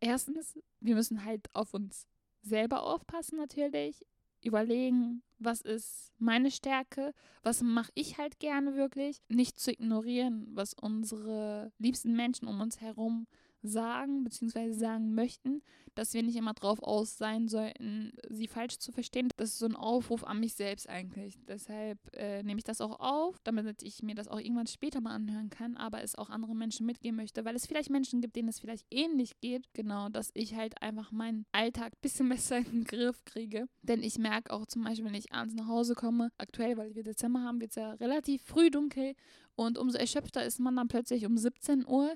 erstens, 0.00 0.54
wir 0.80 0.96
müssen 0.96 1.24
halt 1.24 1.46
auf 1.54 1.72
uns 1.72 2.06
selber 2.42 2.82
aufpassen 2.82 3.38
natürlich 3.38 4.04
überlegen, 4.46 5.22
was 5.38 5.60
ist 5.60 6.12
meine 6.18 6.50
Stärke, 6.50 7.12
was 7.42 7.62
mache 7.62 7.90
ich 7.94 8.18
halt 8.18 8.38
gerne 8.38 8.76
wirklich, 8.76 9.22
nicht 9.28 9.58
zu 9.58 9.70
ignorieren, 9.72 10.46
was 10.52 10.74
unsere 10.74 11.72
liebsten 11.78 12.14
Menschen 12.14 12.48
um 12.48 12.60
uns 12.60 12.80
herum 12.80 13.26
sagen 13.62 14.24
bzw. 14.24 14.72
sagen 14.72 15.14
möchten, 15.14 15.62
dass 15.94 16.14
wir 16.14 16.22
nicht 16.22 16.36
immer 16.36 16.54
drauf 16.54 16.82
aus 16.82 17.16
sein 17.16 17.48
sollten, 17.48 18.12
sie 18.28 18.48
falsch 18.48 18.78
zu 18.78 18.92
verstehen. 18.92 19.28
Das 19.36 19.50
ist 19.50 19.58
so 19.58 19.66
ein 19.66 19.76
Aufruf 19.76 20.24
an 20.24 20.40
mich 20.40 20.54
selbst 20.54 20.88
eigentlich. 20.88 21.38
Deshalb 21.48 21.98
äh, 22.14 22.42
nehme 22.42 22.58
ich 22.58 22.64
das 22.64 22.80
auch 22.80 23.00
auf, 23.00 23.38
damit 23.44 23.82
ich 23.82 24.02
mir 24.02 24.14
das 24.14 24.28
auch 24.28 24.38
irgendwann 24.38 24.66
später 24.66 25.00
mal 25.00 25.14
anhören 25.14 25.50
kann, 25.50 25.76
aber 25.76 26.02
es 26.02 26.14
auch 26.14 26.30
anderen 26.30 26.58
Menschen 26.58 26.86
mitgeben 26.86 27.16
möchte, 27.16 27.44
weil 27.44 27.56
es 27.56 27.66
vielleicht 27.66 27.90
Menschen 27.90 28.20
gibt, 28.20 28.36
denen 28.36 28.48
es 28.48 28.60
vielleicht 28.60 28.86
ähnlich 28.90 29.40
geht. 29.40 29.72
Genau, 29.72 30.08
dass 30.08 30.30
ich 30.34 30.54
halt 30.54 30.80
einfach 30.82 31.12
meinen 31.12 31.46
Alltag 31.52 31.94
ein 31.94 32.00
bisschen 32.02 32.28
besser 32.28 32.58
in 32.58 32.64
den 32.64 32.84
Griff 32.84 33.24
kriege. 33.24 33.66
Denn 33.82 34.02
ich 34.02 34.18
merke 34.18 34.52
auch 34.52 34.66
zum 34.66 34.84
Beispiel, 34.84 35.06
wenn 35.06 35.14
ich 35.14 35.32
abends 35.32 35.54
nach 35.54 35.66
Hause 35.66 35.94
komme, 35.94 36.30
aktuell, 36.38 36.76
weil 36.76 36.94
wir 36.94 37.02
Dezember 37.02 37.40
haben, 37.40 37.60
wird 37.60 37.70
es 37.70 37.76
ja 37.76 37.92
relativ 37.92 38.42
früh 38.42 38.70
dunkel 38.70 39.14
und 39.54 39.78
umso 39.78 39.96
erschöpfter 39.98 40.44
ist 40.44 40.60
man 40.60 40.76
dann 40.76 40.88
plötzlich 40.88 41.24
um 41.26 41.36
17 41.36 41.86
Uhr 41.86 42.14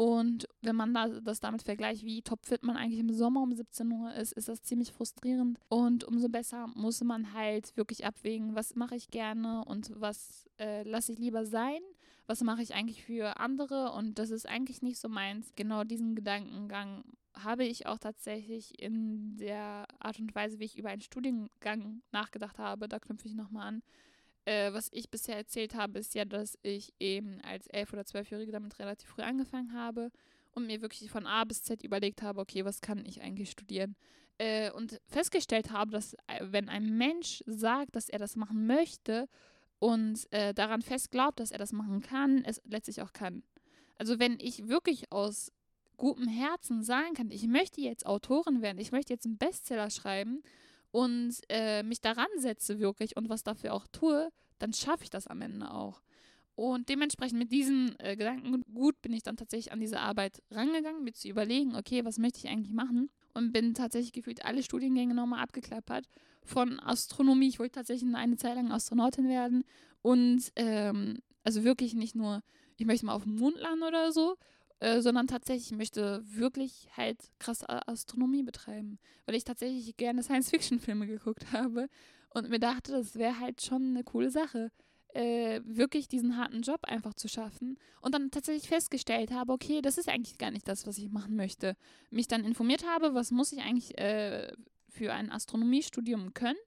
und 0.00 0.48
wenn 0.62 0.76
man 0.76 0.94
das 1.24 1.40
damit 1.40 1.62
vergleicht, 1.62 2.06
wie 2.06 2.22
topfit 2.22 2.62
man 2.62 2.78
eigentlich 2.78 3.00
im 3.00 3.12
Sommer 3.12 3.42
um 3.42 3.52
17 3.52 3.92
Uhr 3.92 4.14
ist, 4.14 4.32
ist 4.32 4.48
das 4.48 4.62
ziemlich 4.62 4.92
frustrierend. 4.92 5.58
Und 5.68 6.04
umso 6.04 6.30
besser 6.30 6.68
muss 6.68 7.04
man 7.04 7.34
halt 7.34 7.76
wirklich 7.76 8.06
abwägen, 8.06 8.54
was 8.54 8.74
mache 8.76 8.96
ich 8.96 9.10
gerne 9.10 9.62
und 9.66 9.92
was 10.00 10.48
äh, 10.58 10.84
lasse 10.84 11.12
ich 11.12 11.18
lieber 11.18 11.44
sein. 11.44 11.80
Was 12.26 12.42
mache 12.42 12.62
ich 12.62 12.72
eigentlich 12.72 13.04
für 13.04 13.38
andere? 13.40 13.92
Und 13.92 14.18
das 14.18 14.30
ist 14.30 14.48
eigentlich 14.48 14.80
nicht 14.80 14.98
so 14.98 15.10
meins. 15.10 15.52
Genau 15.54 15.84
diesen 15.84 16.14
Gedankengang 16.14 17.04
habe 17.34 17.66
ich 17.66 17.84
auch 17.86 17.98
tatsächlich 17.98 18.80
in 18.80 19.36
der 19.36 19.86
Art 19.98 20.18
und 20.18 20.34
Weise, 20.34 20.60
wie 20.60 20.64
ich 20.64 20.78
über 20.78 20.88
einen 20.88 21.02
Studiengang 21.02 22.00
nachgedacht 22.10 22.58
habe. 22.58 22.88
Da 22.88 23.00
knüpfe 23.00 23.28
ich 23.28 23.34
nochmal 23.34 23.68
an 23.68 23.82
äh, 24.44 24.72
was 24.72 24.88
ich 24.92 25.10
bisher 25.10 25.36
erzählt 25.36 25.74
habe, 25.74 25.98
ist 25.98 26.14
ja, 26.14 26.24
dass 26.24 26.58
ich 26.62 26.92
eben 26.98 27.40
als 27.42 27.66
elf- 27.68 27.92
oder 27.92 28.04
zwölfjährige 28.04 28.52
damit 28.52 28.78
relativ 28.78 29.08
früh 29.08 29.22
angefangen 29.22 29.72
habe 29.72 30.10
und 30.52 30.66
mir 30.66 30.82
wirklich 30.82 31.10
von 31.10 31.26
A 31.26 31.44
bis 31.44 31.62
Z 31.62 31.82
überlegt 31.82 32.22
habe, 32.22 32.40
okay, 32.40 32.64
was 32.64 32.80
kann 32.80 33.04
ich 33.04 33.22
eigentlich 33.22 33.50
studieren? 33.50 33.96
Äh, 34.38 34.70
und 34.72 35.00
festgestellt 35.06 35.70
habe, 35.70 35.90
dass 35.90 36.14
äh, 36.26 36.40
wenn 36.40 36.68
ein 36.68 36.96
Mensch 36.96 37.42
sagt, 37.46 37.94
dass 37.94 38.08
er 38.08 38.18
das 38.18 38.36
machen 38.36 38.66
möchte 38.66 39.28
und 39.78 40.26
äh, 40.32 40.54
daran 40.54 40.82
fest 40.82 41.10
glaubt, 41.10 41.40
dass 41.40 41.50
er 41.50 41.58
das 41.58 41.72
machen 41.72 42.00
kann, 42.00 42.44
es 42.44 42.60
letztlich 42.64 43.02
auch 43.02 43.12
kann. 43.12 43.42
Also 43.98 44.18
wenn 44.18 44.38
ich 44.40 44.68
wirklich 44.68 45.12
aus 45.12 45.52
gutem 45.98 46.26
Herzen 46.26 46.82
sagen 46.82 47.12
kann, 47.14 47.30
ich 47.30 47.46
möchte 47.46 47.82
jetzt 47.82 48.06
Autorin 48.06 48.62
werden, 48.62 48.78
ich 48.78 48.92
möchte 48.92 49.12
jetzt 49.12 49.26
einen 49.26 49.36
Bestseller 49.36 49.90
schreiben 49.90 50.42
und 50.90 51.36
äh, 51.48 51.82
mich 51.82 52.00
daran 52.00 52.28
setze 52.36 52.80
wirklich 52.80 53.16
und 53.16 53.28
was 53.28 53.42
dafür 53.42 53.74
auch 53.74 53.86
tue, 53.92 54.30
dann 54.58 54.72
schaffe 54.72 55.04
ich 55.04 55.10
das 55.10 55.26
am 55.26 55.40
Ende 55.40 55.70
auch. 55.70 56.02
Und 56.56 56.90
dementsprechend 56.90 57.38
mit 57.38 57.52
diesem 57.52 57.94
äh, 57.98 58.16
Gedankengut 58.16 59.00
bin 59.00 59.14
ich 59.14 59.22
dann 59.22 59.38
tatsächlich 59.38 59.72
an 59.72 59.80
diese 59.80 59.98
Arbeit 59.98 60.42
rangegangen, 60.50 61.04
mir 61.04 61.14
zu 61.14 61.28
überlegen, 61.28 61.74
okay, 61.74 62.04
was 62.04 62.18
möchte 62.18 62.40
ich 62.40 62.48
eigentlich 62.48 62.74
machen? 62.74 63.08
Und 63.32 63.52
bin 63.52 63.72
tatsächlich 63.72 64.12
gefühlt 64.12 64.44
alle 64.44 64.62
Studiengänge 64.62 65.14
nochmal 65.14 65.42
abgeklappert. 65.42 66.06
Von 66.44 66.78
Astronomie, 66.80 67.48
ich 67.48 67.58
wollte 67.58 67.76
tatsächlich 67.76 68.14
eine 68.14 68.36
Zeit 68.36 68.56
lang 68.56 68.72
Astronautin 68.72 69.28
werden. 69.28 69.64
Und 70.02 70.52
ähm, 70.56 71.22
also 71.44 71.64
wirklich 71.64 71.94
nicht 71.94 72.14
nur, 72.14 72.42
ich 72.76 72.84
möchte 72.84 73.06
mal 73.06 73.14
auf 73.14 73.22
dem 73.22 73.36
Mond 73.36 73.56
landen 73.56 73.84
oder 73.84 74.12
so, 74.12 74.36
äh, 74.80 75.00
sondern 75.00 75.26
tatsächlich 75.26 75.72
möchte 75.72 76.22
wirklich 76.24 76.88
halt 76.96 77.18
krass 77.38 77.64
Astronomie 77.68 78.42
betreiben, 78.42 78.98
weil 79.26 79.34
ich 79.34 79.44
tatsächlich 79.44 79.96
gerne 79.96 80.22
Science-Fiction-Filme 80.22 81.06
geguckt 81.06 81.52
habe 81.52 81.88
und 82.30 82.48
mir 82.48 82.58
dachte, 82.58 82.92
das 82.92 83.16
wäre 83.16 83.38
halt 83.38 83.62
schon 83.62 83.90
eine 83.90 84.04
coole 84.04 84.30
Sache, 84.30 84.70
äh, 85.14 85.60
wirklich 85.64 86.08
diesen 86.08 86.36
harten 86.36 86.62
Job 86.62 86.80
einfach 86.84 87.14
zu 87.14 87.28
schaffen 87.28 87.78
und 88.00 88.14
dann 88.14 88.30
tatsächlich 88.30 88.68
festgestellt 88.68 89.32
habe, 89.32 89.52
okay, 89.52 89.82
das 89.82 89.98
ist 89.98 90.08
eigentlich 90.08 90.38
gar 90.38 90.50
nicht 90.50 90.68
das, 90.68 90.86
was 90.86 90.98
ich 90.98 91.10
machen 91.10 91.36
möchte. 91.36 91.76
Mich 92.10 92.28
dann 92.28 92.44
informiert 92.44 92.86
habe, 92.86 93.14
was 93.14 93.30
muss 93.30 93.52
ich 93.52 93.60
eigentlich 93.60 93.98
äh, 93.98 94.52
für 94.88 95.12
ein 95.12 95.30
Astronomiestudium 95.30 96.32
können 96.34 96.58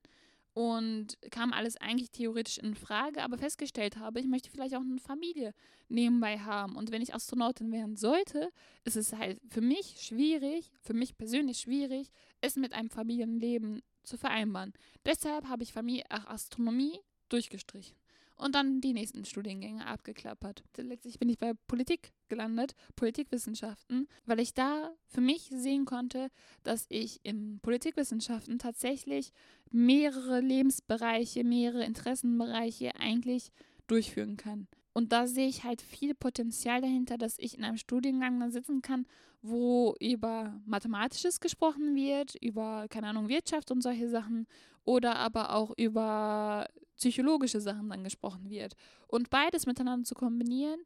und 0.54 1.18
kam 1.32 1.52
alles 1.52 1.78
eigentlich 1.78 2.12
theoretisch 2.12 2.58
in 2.60 2.76
Frage, 2.76 3.24
aber 3.24 3.38
festgestellt 3.38 3.98
habe, 3.98 4.20
ich 4.20 4.28
möchte 4.28 4.52
vielleicht 4.52 4.76
auch 4.76 4.82
eine 4.82 5.00
Familie 5.00 5.54
nebenbei 5.90 6.38
haben. 6.40 6.76
Und 6.76 6.92
wenn 6.92 7.02
ich 7.02 7.16
Astronautin 7.16 7.72
werden 7.72 7.96
sollte, 7.96 8.52
ist 8.84 8.96
es 8.96 9.14
halt 9.14 9.40
für 9.50 9.62
mich 9.62 10.02
schwierig, 10.02 10.72
für 10.82 10.94
mich 10.94 11.18
persönlich 11.18 11.60
schwierig, 11.60 12.10
es 12.42 12.56
mit 12.56 12.74
einem 12.74 12.90
Familienleben 12.90 13.82
zu 14.04 14.18
vereinbaren. 14.18 14.74
Deshalb 15.06 15.48
habe 15.48 15.64
ich 15.64 15.74
Familie, 15.74 16.04
ach, 16.10 16.28
Astronomie 16.28 17.00
durchgestrichen 17.30 18.03
und 18.36 18.56
dann 18.56 18.82
die 18.82 18.94
nächsten 18.94 19.26
Studiengänge 19.26 19.86
abgeklappert. 19.86 20.64
Letztlich 20.78 21.20
bin 21.20 21.30
ich 21.30 21.38
bei 21.38 21.54
Politik 21.68 22.14
gelandet, 22.30 22.76
Politikwissenschaften, 22.96 24.08
weil 24.26 24.40
ich 24.40 24.54
da 24.54 24.94
für 25.08 25.22
mich 25.22 25.50
sehen 25.54 25.86
konnte, 25.86 26.30
dass 26.64 26.86
ich 26.90 27.20
in 27.24 27.60
Politikwissenschaften 27.62 28.60
tatsächlich 28.60 29.32
mehrere 29.72 30.40
Lebensbereiche, 30.40 31.44
mehrere 31.44 31.86
Interessenbereiche 31.86 32.96
eigentlich 32.96 33.52
durchführen 33.88 34.38
kann. 34.38 34.68
Und 34.94 35.12
da 35.12 35.26
sehe 35.26 35.48
ich 35.48 35.64
halt 35.64 35.82
viel 35.82 36.14
Potenzial 36.14 36.82
dahinter, 36.82 37.18
dass 37.18 37.40
ich 37.40 37.58
in 37.58 37.64
einem 37.64 37.78
Studiengang 37.78 38.40
dann 38.40 38.52
sitzen 38.52 38.82
kann, 38.82 39.08
wo 39.42 39.96
über 40.00 40.62
Mathematisches 40.66 41.40
gesprochen 41.40 41.96
wird, 41.96 42.36
über, 42.36 42.88
keine 42.90 43.08
Ahnung, 43.08 43.28
Wirtschaft 43.28 43.72
und 43.72 43.82
solche 43.82 44.08
Sachen 44.08 44.48
oder 44.86 45.16
aber 45.18 45.54
auch 45.54 45.74
über 45.78 46.68
psychologische 46.98 47.62
Sachen 47.62 47.90
dann 47.90 48.04
gesprochen 48.04 48.50
wird. 48.50 48.76
Und 49.08 49.30
beides 49.30 49.66
miteinander 49.66 50.06
zu 50.06 50.16
kombinieren, 50.16 50.80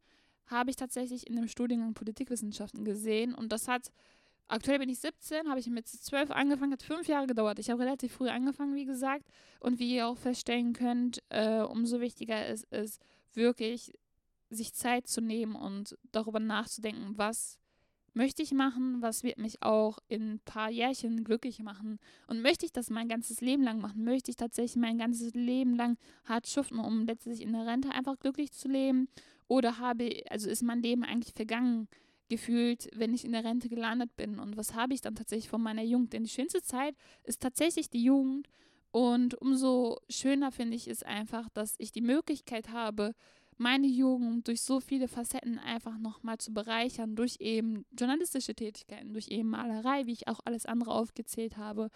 habe 0.48 0.70
ich 0.70 0.76
tatsächlich 0.76 1.28
in 1.28 1.36
dem 1.36 1.48
Studiengang 1.48 1.94
Politikwissenschaften 1.94 2.86
gesehen. 2.86 3.34
Und 3.34 3.52
das 3.52 3.68
hat, 3.68 3.92
aktuell 4.48 4.80
bin 4.80 4.90
ich 4.90 5.00
17, 5.00 5.50
habe 5.50 5.60
ich 5.60 5.68
mit 5.68 5.88
12 5.88 6.32
angefangen, 6.32 6.72
hat 6.72 6.84
fünf 6.84 7.08
Jahre 7.08 7.28
gedauert. 7.28 7.60
Ich 7.60 7.70
habe 7.70 7.84
relativ 7.84 8.14
früh 8.14 8.30
angefangen, 8.30 8.76
wie 8.76 8.86
gesagt. 8.86 9.26
Und 9.60 9.80
wie 9.80 9.96
ihr 9.96 10.08
auch 10.08 10.18
feststellen 10.18 10.74
könnt, 10.74 11.22
äh, 11.30 11.62
umso 11.62 12.00
wichtiger 12.00 12.48
ist 12.48 12.66
es 12.70 13.00
wirklich, 13.34 13.94
sich 14.50 14.74
Zeit 14.74 15.08
zu 15.08 15.20
nehmen 15.20 15.56
und 15.56 15.98
darüber 16.14 16.40
nachzudenken, 16.40 17.18
was 17.18 17.60
möchte 18.18 18.42
ich 18.42 18.52
machen, 18.52 19.02
was 19.02 19.24
wird 19.24 19.38
mich 19.38 19.62
auch 19.64 20.00
in 20.10 20.34
ein 20.34 20.40
paar 20.40 20.70
Jährchen 20.70 21.24
glücklich 21.24 21.60
machen? 21.60 22.00
Und 22.28 22.42
möchte 22.42 22.66
ich 22.66 22.74
das 22.74 22.90
mein 22.90 23.08
ganzes 23.08 23.40
Leben 23.40 23.64
lang 23.64 23.80
machen, 23.80 24.04
möchte 24.04 24.32
ich 24.32 24.36
tatsächlich 24.36 24.76
mein 24.76 24.98
ganzes 24.98 25.34
Leben 25.34 25.76
lang 25.76 25.98
hart 26.26 26.48
schuften, 26.48 26.80
um 26.80 27.06
letztlich 27.06 27.42
in 27.42 27.54
der 27.54 27.66
Rente 27.66 27.92
einfach 27.92 28.20
glücklich 28.20 28.52
zu 28.52 28.68
leben? 28.68 29.08
Oder 29.48 29.78
habe, 29.78 30.24
also 30.30 30.50
ist 30.50 30.64
mein 30.64 30.82
Leben 30.82 31.04
eigentlich 31.04 31.34
vergangen 31.34 31.88
gefühlt, 32.28 32.90
wenn 32.94 33.14
ich 33.14 33.24
in 33.24 33.32
der 33.32 33.46
Rente 33.46 33.70
gelandet 33.70 34.16
bin? 34.18 34.40
Und 34.40 34.58
was 34.58 34.74
habe 34.74 34.94
ich 34.94 35.02
dann 35.02 35.16
tatsächlich 35.16 35.50
von 35.50 35.62
meiner 35.62 35.84
Jugend, 35.84 36.12
denn 36.12 36.24
die 36.24 36.30
schönste 36.30 36.62
Zeit 36.62 36.96
ist 37.24 37.42
tatsächlich 37.42 37.90
die 37.90 38.04
Jugend. 38.04 38.50
Und 38.92 39.36
umso 39.36 40.00
schöner 40.10 40.52
finde 40.52 40.76
ich 40.76 40.88
es 40.88 41.04
einfach, 41.04 41.50
dass 41.50 41.76
ich 41.78 41.92
die 41.92 42.02
Möglichkeit 42.02 42.70
habe, 42.70 43.14
meine 43.58 43.88
Jugend 43.88 44.48
durch 44.48 44.62
so 44.62 44.80
viele 44.80 45.08
Facetten 45.08 45.60
einfach 45.60 45.98
nochmal 45.98 46.38
zu 46.38 46.54
bereichern, 46.54 47.16
durch 47.16 47.38
eben 47.40 47.86
journalistische 47.98 48.56
Tätigkeiten, 48.56 49.14
durch 49.14 49.28
eben 49.30 49.50
Malerei, 49.50 50.06
wie 50.06 50.14
ich 50.14 50.28
auch 50.28 50.40
alles 50.46 50.66
andere 50.66 50.92
aufgezählt 50.92 51.58
habe. 51.58 51.90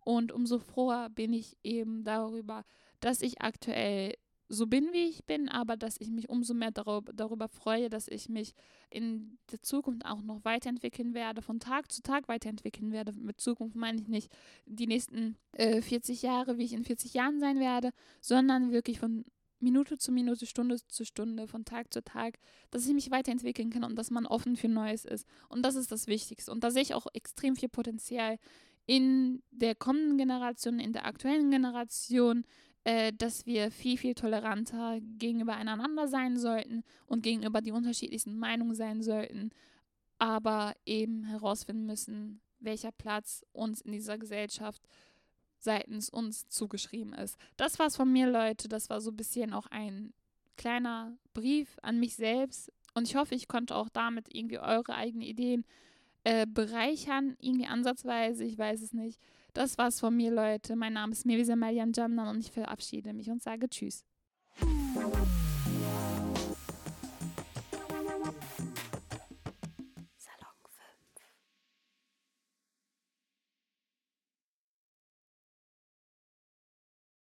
Und 0.00 0.30
umso 0.30 0.58
froher 0.58 1.10
bin 1.10 1.32
ich 1.32 1.56
eben 1.64 2.04
darüber, 2.04 2.64
dass 3.00 3.22
ich 3.22 3.40
aktuell 3.40 4.14
so 4.48 4.66
bin, 4.66 4.92
wie 4.92 5.08
ich 5.08 5.24
bin, 5.24 5.48
aber 5.48 5.76
dass 5.76 6.00
ich 6.00 6.10
mich 6.10 6.28
umso 6.28 6.54
mehr 6.54 6.70
darüber, 6.70 7.12
darüber 7.12 7.48
freue, 7.48 7.90
dass 7.90 8.06
ich 8.08 8.28
mich 8.28 8.54
in 8.90 9.38
der 9.50 9.60
Zukunft 9.62 10.04
auch 10.06 10.22
noch 10.22 10.44
weiterentwickeln 10.44 11.14
werde, 11.14 11.42
von 11.42 11.58
Tag 11.58 11.90
zu 11.90 12.02
Tag 12.02 12.28
weiterentwickeln 12.28 12.92
werde. 12.92 13.12
Mit 13.12 13.40
Zukunft 13.40 13.74
meine 13.76 14.00
ich 14.00 14.08
nicht 14.08 14.30
die 14.66 14.86
nächsten 14.86 15.36
äh, 15.52 15.82
40 15.82 16.22
Jahre, 16.22 16.58
wie 16.58 16.64
ich 16.64 16.72
in 16.72 16.84
40 16.84 17.14
Jahren 17.14 17.40
sein 17.40 17.58
werde, 17.58 17.90
sondern 18.20 18.70
wirklich 18.70 19.00
von 19.00 19.24
Minute 19.60 19.98
zu 19.98 20.12
Minute, 20.12 20.46
Stunde 20.46 20.76
zu 20.86 21.04
Stunde, 21.04 21.46
von 21.48 21.64
Tag 21.64 21.92
zu 21.92 22.02
Tag, 22.02 22.38
dass 22.70 22.86
ich 22.86 22.94
mich 22.94 23.10
weiterentwickeln 23.10 23.70
kann 23.70 23.84
und 23.84 23.96
dass 23.96 24.10
man 24.10 24.26
offen 24.26 24.56
für 24.56 24.68
Neues 24.68 25.04
ist. 25.04 25.26
Und 25.48 25.62
das 25.62 25.74
ist 25.76 25.90
das 25.90 26.06
Wichtigste. 26.06 26.52
Und 26.52 26.62
da 26.64 26.70
sehe 26.70 26.82
ich 26.82 26.94
auch 26.94 27.06
extrem 27.14 27.56
viel 27.56 27.68
Potenzial 27.68 28.38
in 28.86 29.42
der 29.50 29.74
kommenden 29.74 30.18
Generation, 30.18 30.78
in 30.78 30.92
der 30.92 31.06
aktuellen 31.06 31.50
Generation, 31.50 32.44
äh, 32.84 33.12
dass 33.12 33.46
wir 33.46 33.70
viel, 33.70 33.96
viel 33.96 34.14
toleranter 34.14 35.00
gegenüber 35.18 35.56
einander 35.56 36.06
sein 36.06 36.36
sollten 36.36 36.84
und 37.06 37.22
gegenüber 37.22 37.60
die 37.60 37.72
unterschiedlichsten 37.72 38.38
Meinungen 38.38 38.74
sein 38.74 39.02
sollten, 39.02 39.50
aber 40.18 40.74
eben 40.84 41.24
herausfinden 41.24 41.86
müssen, 41.86 42.40
welcher 42.60 42.92
Platz 42.92 43.44
uns 43.52 43.80
in 43.80 43.92
dieser 43.92 44.18
Gesellschaft 44.18 44.82
äh, 44.84 45.15
seitens 45.66 46.08
uns 46.08 46.48
zugeschrieben 46.48 47.12
ist. 47.12 47.36
Das 47.58 47.78
war's 47.78 47.96
von 47.96 48.10
mir, 48.10 48.30
Leute. 48.30 48.68
Das 48.68 48.88
war 48.88 49.02
so 49.02 49.10
ein 49.10 49.16
bisschen 49.16 49.52
auch 49.52 49.66
ein 49.66 50.14
kleiner 50.56 51.18
Brief 51.34 51.76
an 51.82 52.00
mich 52.00 52.16
selbst. 52.16 52.72
Und 52.94 53.06
ich 53.06 53.16
hoffe, 53.16 53.34
ich 53.34 53.48
konnte 53.48 53.76
auch 53.76 53.90
damit 53.90 54.34
irgendwie 54.34 54.58
eure 54.58 54.94
eigenen 54.94 55.26
Ideen 55.26 55.66
äh, 56.24 56.46
bereichern, 56.46 57.36
irgendwie 57.40 57.66
ansatzweise, 57.66 58.44
ich 58.44 58.56
weiß 58.56 58.80
es 58.80 58.92
nicht. 58.94 59.20
Das 59.52 59.76
war's 59.76 60.00
von 60.00 60.16
mir, 60.16 60.30
Leute. 60.30 60.74
Mein 60.76 60.94
Name 60.94 61.12
ist 61.12 61.26
Mirisa 61.26 61.56
Marian 61.56 61.92
Jamnan 61.94 62.28
und 62.28 62.40
ich 62.40 62.50
verabschiede 62.50 63.12
mich 63.12 63.30
und 63.30 63.42
sage 63.42 63.68
Tschüss. 63.68 64.04